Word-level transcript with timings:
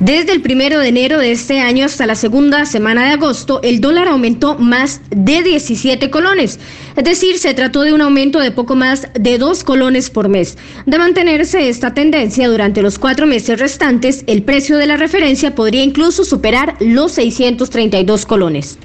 Desde 0.00 0.32
el 0.32 0.40
primero 0.40 0.78
de 0.78 0.88
enero 0.88 1.18
de 1.18 1.30
este 1.30 1.60
año 1.60 1.84
hasta 1.84 2.06
la 2.06 2.14
segunda 2.14 2.64
semana 2.64 3.04
de 3.04 3.12
agosto, 3.12 3.60
el 3.62 3.82
dólar 3.82 4.08
aumentó 4.08 4.56
más 4.56 5.02
de 5.10 5.42
17 5.42 6.08
colones. 6.08 6.58
Es 6.96 7.04
decir, 7.04 7.38
se 7.38 7.52
trató 7.52 7.82
de 7.82 7.92
un 7.92 8.00
aumento 8.00 8.40
de 8.40 8.50
poco 8.50 8.74
más 8.74 9.08
de 9.12 9.36
dos 9.36 9.62
colones 9.62 10.08
por 10.08 10.30
mes. 10.30 10.56
De 10.86 10.96
mantenerse 10.96 11.68
esta 11.68 11.92
tendencia 11.92 12.48
durante 12.48 12.80
los 12.80 12.98
cuatro 12.98 13.26
meses 13.26 13.60
restantes, 13.60 14.24
el 14.26 14.42
precio 14.42 14.78
de 14.78 14.86
la 14.86 14.96
referencia 14.96 15.54
podría 15.54 15.82
incluso 15.82 16.24
superar 16.24 16.76
los 16.80 17.12
632 17.12 18.24
colones. 18.24 18.78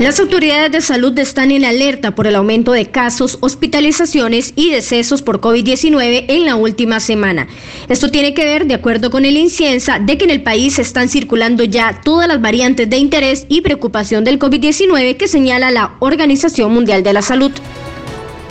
Las 0.00 0.18
autoridades 0.18 0.72
de 0.72 0.80
salud 0.80 1.16
están 1.20 1.52
en 1.52 1.64
alerta 1.64 2.16
por 2.16 2.26
el 2.26 2.34
aumento 2.34 2.72
de 2.72 2.86
casos, 2.86 3.38
hospitalizaciones 3.40 4.52
y 4.56 4.70
decesos 4.70 5.22
por 5.22 5.40
COVID-19 5.40 6.24
en 6.26 6.44
la 6.44 6.56
última 6.56 6.98
semana. 6.98 7.46
Esto 7.88 8.10
tiene 8.10 8.34
que 8.34 8.44
ver, 8.44 8.66
de 8.66 8.74
acuerdo 8.74 9.10
con 9.10 9.24
el 9.24 9.36
Inciensa, 9.36 10.00
de 10.00 10.18
que 10.18 10.24
en 10.24 10.30
el 10.30 10.42
país 10.42 10.80
están 10.80 11.08
circulando 11.08 11.62
ya 11.62 12.00
todas 12.04 12.26
las 12.26 12.40
variantes 12.40 12.90
de 12.90 12.96
interés 12.96 13.46
y 13.48 13.60
preocupación 13.60 14.24
del 14.24 14.40
COVID-19 14.40 15.16
que 15.16 15.28
señala 15.28 15.70
la 15.70 15.94
Organización 16.00 16.72
Mundial 16.74 17.04
de 17.04 17.12
la 17.12 17.22
Salud. 17.22 17.52